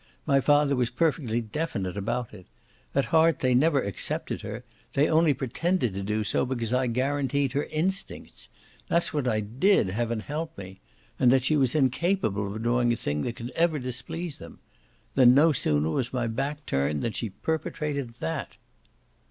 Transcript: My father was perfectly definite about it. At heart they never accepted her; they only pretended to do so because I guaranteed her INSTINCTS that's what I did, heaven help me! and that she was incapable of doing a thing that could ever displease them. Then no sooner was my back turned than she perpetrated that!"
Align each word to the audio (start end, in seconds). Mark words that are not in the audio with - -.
My 0.25 0.41
father 0.41 0.75
was 0.75 0.89
perfectly 0.89 1.41
definite 1.41 1.95
about 1.95 2.33
it. 2.33 2.47
At 2.95 3.05
heart 3.13 3.37
they 3.37 3.53
never 3.53 3.83
accepted 3.83 4.41
her; 4.41 4.63
they 4.93 5.07
only 5.07 5.31
pretended 5.31 5.93
to 5.93 6.01
do 6.01 6.23
so 6.23 6.43
because 6.43 6.73
I 6.73 6.87
guaranteed 6.87 7.51
her 7.51 7.65
INSTINCTS 7.65 8.49
that's 8.87 9.13
what 9.13 9.27
I 9.27 9.41
did, 9.41 9.89
heaven 9.91 10.21
help 10.21 10.57
me! 10.57 10.79
and 11.19 11.31
that 11.31 11.43
she 11.43 11.55
was 11.55 11.75
incapable 11.75 12.55
of 12.55 12.63
doing 12.63 12.91
a 12.91 12.95
thing 12.95 13.21
that 13.21 13.35
could 13.35 13.51
ever 13.55 13.77
displease 13.77 14.39
them. 14.39 14.57
Then 15.13 15.35
no 15.35 15.51
sooner 15.51 15.91
was 15.91 16.11
my 16.11 16.25
back 16.25 16.65
turned 16.65 17.03
than 17.03 17.11
she 17.11 17.29
perpetrated 17.29 18.09
that!" 18.21 18.55